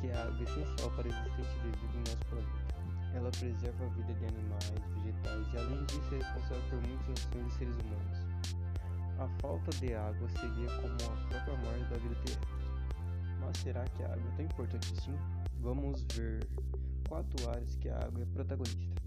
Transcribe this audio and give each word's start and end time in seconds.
que 0.00 0.10
a 0.10 0.22
água 0.22 0.40
é 0.40 0.42
essencial 0.42 0.90
para 0.96 1.04
a 1.04 1.08
existência 1.08 1.60
de 1.60 1.70
vida 1.78 1.94
em 1.94 1.98
nosso 1.98 2.24
planeta. 2.26 2.70
Ela 3.12 3.30
preserva 3.30 3.84
a 3.84 3.88
vida 3.88 4.14
de 4.14 4.24
animais, 4.24 4.72
vegetais 4.94 5.46
e, 5.52 5.58
além 5.58 5.84
disso, 5.84 6.14
é 6.14 6.18
responsável 6.18 6.62
por 6.70 6.80
muitas 6.88 7.26
ações 7.26 7.46
de 7.46 7.52
seres 7.52 7.74
humanos. 7.74 8.18
A 9.18 9.28
falta 9.42 9.70
de 9.78 9.94
água 9.94 10.28
seria 10.30 10.70
como 10.80 10.94
a 10.94 11.28
própria 11.28 11.56
morte 11.58 11.84
da 11.90 11.96
vida 11.98 12.14
terrestre. 12.24 12.48
Mas 13.40 13.56
será 13.58 13.84
que 13.84 14.02
a 14.02 14.06
água 14.06 14.22
é 14.32 14.36
tão 14.36 14.44
importante 14.46 14.94
assim? 14.96 15.18
Vamos 15.60 16.06
ver 16.14 16.48
quatro 17.06 17.50
áreas 17.50 17.76
que 17.76 17.88
a 17.90 17.98
água 17.98 18.22
é 18.22 18.26
protagonista. 18.26 19.00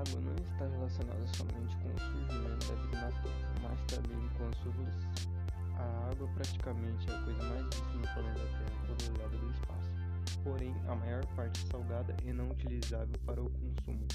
Água 0.00 0.20
não 0.22 0.34
está 0.34 0.66
relacionada 0.66 1.26
somente 1.26 1.76
com 1.76 1.88
o 1.88 1.98
surgimento 1.98 2.66
da 2.68 2.74
vida 2.82 3.00
na 3.00 3.10
Terra, 3.20 3.54
mas 3.62 3.80
também 3.86 4.28
com 4.30 4.48
a 4.48 4.52
sua 4.52 4.70
evolução. 4.70 5.10
A 5.76 6.10
água 6.10 6.28
praticamente 6.34 7.10
é 7.10 7.14
a 7.14 7.22
coisa 7.22 7.42
mais 7.42 7.64
vista 7.64 7.92
no 7.92 8.02
planeta 8.02 8.40
Terra 8.40 8.80
quando 8.86 9.16
olhada 9.16 9.36
do 9.36 9.50
espaço. 9.50 9.90
Porém, 10.42 10.74
a 10.88 10.94
maior 10.94 11.26
parte 11.36 11.62
é 11.62 11.70
salgada 11.70 12.16
e 12.24 12.32
não 12.32 12.50
utilizável 12.50 13.18
para 13.26 13.42
o 13.42 13.50
consumo. 13.50 14.06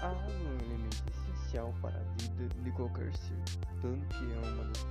A 0.00 0.08
água 0.08 0.32
é 0.32 0.38
um 0.38 0.58
elemento 0.66 1.02
essencial 1.10 1.74
para 1.80 1.98
a 1.98 2.02
vida 2.20 2.48
de 2.62 2.70
qualquer 2.72 3.14
ser, 3.16 3.42
tanto 3.80 4.06
que 4.08 4.32
é 4.32 4.38
uma 4.38 4.64
das 4.64 4.85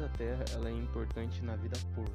planeta 0.00 0.08
Terra, 0.16 0.44
ela 0.54 0.70
é 0.70 0.72
importante 0.72 1.42
na 1.42 1.56
vida 1.56 1.76
por 1.94 2.08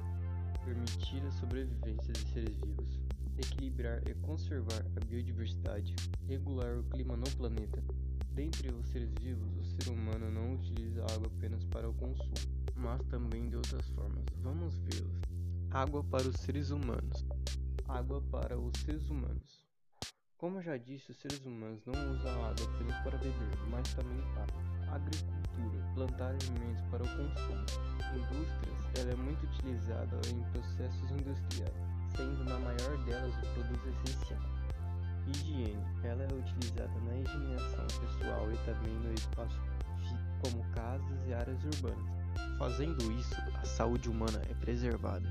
permitir 0.64 1.22
a 1.25 1.31
sobrevivência 1.31 2.14
de 2.14 2.27
seres 2.31 2.55
vivos, 2.58 3.00
equilibrar 3.38 4.02
e 4.08 4.14
conservar 4.16 4.83
a 4.95 5.05
biodiversidade, 5.05 5.95
regular 6.27 6.80
o 6.80 6.83
clima 6.86 7.16
no 7.16 7.30
planeta. 7.31 7.83
Dentre 8.31 8.69
os 8.69 8.88
seres 8.88 9.14
vivos, 9.22 9.47
o 9.58 9.64
ser 9.64 9.92
humano 9.92 10.31
não 10.31 10.55
utiliza 10.55 11.03
água 11.03 11.27
apenas 11.27 11.64
para 11.66 11.88
o 11.88 11.94
consumo, 11.94 12.33
mas 12.75 13.02
também 13.03 13.47
de 13.47 13.55
outras 13.55 13.88
formas. 13.89 14.25
Vamos 14.42 14.77
vê-las. 14.80 15.22
Água 15.70 16.03
para 16.03 16.27
os 16.27 16.36
seres 16.38 16.72
humanos. 16.72 17.25
Água 17.88 18.22
para 18.31 18.58
os 18.58 18.77
seres 18.80 19.09
humanos. 19.09 19.64
Como 20.38 20.61
já 20.61 20.75
disse, 20.77 21.11
os 21.11 21.17
seres 21.17 21.45
humanos 21.45 21.86
não 21.86 21.94
usam 21.94 22.45
água 22.45 22.66
apenas 22.66 22.97
para 23.03 23.17
beber, 23.17 23.58
mas 23.70 23.94
também 23.94 24.22
para 24.33 24.64
agricultura, 24.91 25.83
plantar 25.94 26.30
alimentos 26.30 26.81
para 26.91 27.03
o 27.03 27.08
consumo. 27.08 27.66
Indústrias, 28.16 29.00
ela 29.00 29.11
é 29.11 29.16
muito 29.16 29.45
utilizada 29.45 30.19
em 30.30 30.42
processos 30.52 31.11
industriais, 31.11 31.73
sendo 32.16 32.44
na 32.45 32.59
maior 32.59 32.97
delas 33.05 33.33
o 33.36 33.53
produto 33.53 33.88
essencial. 33.89 34.39
Higiene, 35.27 35.83
ela 36.03 36.23
é 36.23 36.27
utilizada 36.33 37.00
na 37.02 37.17
higienização 37.17 37.88
pessoal 38.00 38.52
e 38.52 38.58
também 38.66 38.94
no 38.94 39.14
espaço 39.14 39.59
como 40.42 40.64
casas 40.72 41.27
e 41.27 41.33
áreas 41.33 41.64
urbanas. 41.64 42.16
Fazendo 42.59 43.11
isso, 43.11 43.36
a 43.61 43.66
saúde 43.66 44.09
humana 44.09 44.42
é 44.49 44.53
preservada. 44.53 45.27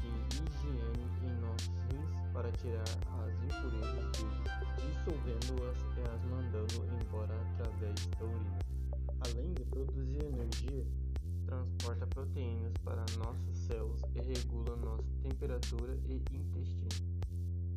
De 0.00 0.42
higiene 0.42 1.06
em 1.22 1.40
nossos 1.40 1.74
rins 1.90 2.32
para 2.32 2.50
tirar 2.52 2.82
as 2.82 3.32
impurezas 3.42 4.10
deles, 4.12 4.50
dissolvendo-as 4.76 5.78
e 5.96 6.00
as 6.10 6.24
mandando 6.24 6.84
embora 7.00 7.34
através 7.52 8.06
da 8.06 8.24
urina. 8.24 8.58
Além 9.20 9.54
de 9.54 9.64
produzir 9.64 10.24
energia, 10.24 10.86
transporta 11.46 12.06
proteínas 12.06 12.72
para 12.84 13.04
nossos 13.18 13.56
céus 13.66 14.00
e 14.14 14.20
regula 14.20 14.76
nossa 14.76 15.08
temperatura 15.22 15.96
e 16.08 16.16
intestino. 16.36 17.14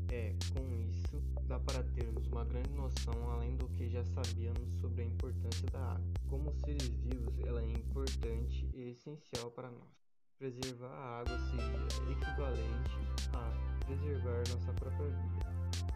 É, 0.09 0.33
com 0.53 0.73
isso, 0.89 1.21
dá 1.47 1.59
para 1.59 1.83
termos 1.83 2.25
uma 2.27 2.45
grande 2.45 2.71
noção 2.71 3.29
além 3.31 3.57
do 3.57 3.67
que 3.69 3.89
já 3.89 4.03
sabíamos 4.05 4.73
sobre 4.79 5.01
a 5.01 5.05
importância 5.05 5.67
da 5.69 5.79
água. 5.79 6.13
Como 6.29 6.53
seres 6.53 6.87
vivos, 6.87 7.37
ela 7.45 7.61
é 7.61 7.71
importante 7.71 8.69
e 8.73 8.91
essencial 8.91 9.51
para 9.51 9.69
nós. 9.69 10.06
Preservar 10.39 10.91
a 10.91 11.19
água 11.21 11.39
seria 11.49 12.11
equivalente 12.11 12.91
a 13.33 13.85
preservar 13.85 14.43
nossa 14.53 14.71
própria 14.73 15.07
vida. 15.07 15.47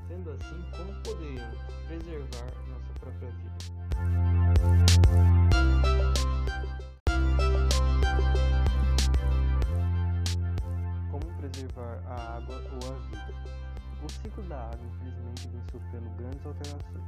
Sendo 0.07 0.31
assim, 0.31 0.63
como 0.75 1.03
poderíamos 1.03 1.59
preservar 1.85 2.51
nossa 2.67 2.91
própria 2.99 3.29
vida? 3.29 3.57
Como 11.11 11.37
preservar 11.37 12.01
a 12.07 12.37
água 12.37 12.55
ou 12.71 12.79
a 12.89 12.97
vida? 13.09 13.70
O 14.03 14.09
ciclo 14.09 14.43
da 14.43 14.59
água, 14.59 14.79
infelizmente, 14.87 15.47
vem 15.49 15.61
sofrendo 15.71 16.09
grandes 16.17 16.45
alterações, 16.45 17.05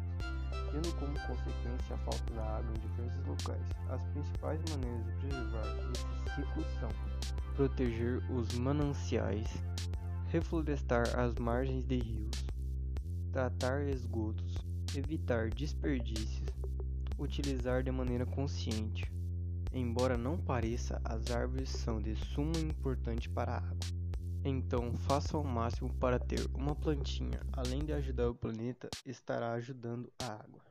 tendo 0.71 0.93
como 0.99 1.13
consequência 1.13 1.95
a 1.95 1.97
falta 1.97 2.33
da 2.35 2.57
água 2.57 2.71
em 2.75 2.79
diversos 2.87 3.25
locais. 3.25 3.67
As 3.89 4.03
principais 4.11 4.61
maneiras 4.69 5.05
de 5.05 5.11
preservar 5.13 5.65
esse 5.91 6.35
ciclo 6.35 6.63
são 6.79 6.89
proteger 7.55 8.31
os 8.31 8.53
mananciais, 8.53 9.47
reflorestar 10.27 11.19
as 11.19 11.33
margens 11.35 11.83
de 11.85 11.97
rios, 11.97 12.45
tratar 13.31 13.87
esgotos, 13.87 14.55
evitar 14.95 15.49
desperdícios, 15.49 16.47
utilizar 17.17 17.81
de 17.81 17.91
maneira 17.91 18.25
consciente. 18.25 19.11
Embora 19.71 20.15
não 20.15 20.37
pareça, 20.37 21.01
as 21.03 21.31
árvores 21.31 21.69
são 21.69 21.99
de 21.99 22.15
suma 22.15 22.59
importância 22.59 23.31
para 23.33 23.53
a 23.53 23.57
água. 23.57 24.02
Então, 24.45 24.93
faça 24.93 25.37
o 25.37 25.43
máximo 25.43 25.93
para 25.93 26.19
ter 26.19 26.45
uma 26.53 26.75
plantinha, 26.75 27.39
além 27.53 27.79
de 27.85 27.93
ajudar 27.93 28.29
o 28.29 28.35
planeta, 28.35 28.89
estará 29.05 29.53
ajudando 29.53 30.11
a 30.21 30.33
água. 30.33 30.61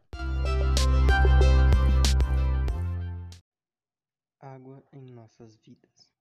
Água 4.39 4.83
em 4.93 5.11
nossas 5.13 5.57
vidas. 5.65 6.13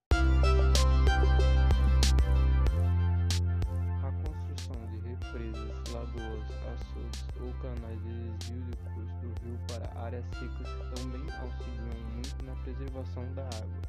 A 4.01 4.11
construção 4.23 4.87
de 4.87 4.99
represas, 5.09 5.91
lagoas, 5.91 6.49
açudes 6.71 7.27
ou 7.41 7.53
canais 7.61 8.01
de 8.01 8.31
desvio 8.37 8.63
de 8.63 8.77
curso 8.77 9.15
do 9.19 9.27
rio 9.43 9.59
para 9.67 9.91
áreas 9.99 10.25
secas 10.27 10.69
também 10.95 11.29
auxiliam 11.41 11.99
muito 12.13 12.45
na 12.45 12.55
preservação 12.63 13.33
da 13.33 13.43
água, 13.43 13.81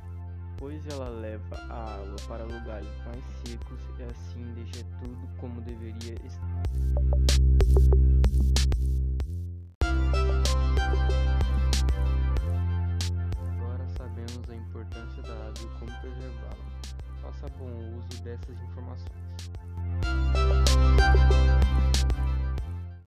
pois 0.59 0.87
ela 0.87 1.09
leva 1.09 1.57
a 1.71 1.95
água 1.95 2.17
para 2.29 2.45
lugares 2.45 2.89
mais 3.05 3.25
secos 3.45 3.81
e 3.99 4.03
assim 4.05 4.53
deixa 4.55 4.85
tudo 5.01 5.29
como 5.39 5.61
deveria 5.61 6.15
estar. 6.25 6.63
Agora 13.57 13.89
sabemos 13.97 14.51
a 14.51 14.55
importância 14.55 15.23
da 15.23 15.35
água 15.35 15.63
e 15.63 15.79
como 15.79 16.01
preservá-la. 16.01 16.73
Faça 17.23 17.49
bom 17.59 17.99
uso 17.99 18.23
dessas 18.23 18.61
informações. 18.63 19.32